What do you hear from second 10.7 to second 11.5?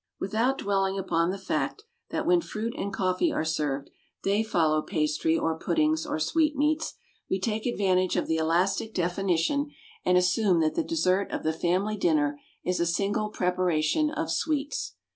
the dessert of